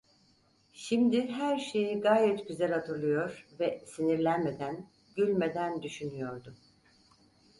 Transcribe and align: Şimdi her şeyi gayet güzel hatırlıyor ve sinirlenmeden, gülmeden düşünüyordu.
Şimdi 0.73 1.29
her 1.31 1.57
şeyi 1.59 1.99
gayet 2.01 2.47
güzel 2.47 2.71
hatırlıyor 2.71 3.47
ve 3.59 3.81
sinirlenmeden, 3.85 4.85
gülmeden 5.15 5.81
düşünüyordu. 5.81 6.55